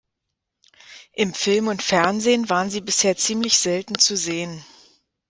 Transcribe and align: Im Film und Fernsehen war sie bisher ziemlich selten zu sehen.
Im 1.13 1.31
Film 1.35 1.67
und 1.67 1.83
Fernsehen 1.83 2.49
war 2.49 2.67
sie 2.71 2.81
bisher 2.81 3.15
ziemlich 3.17 3.59
selten 3.59 3.99
zu 3.99 4.17
sehen. 4.17 4.65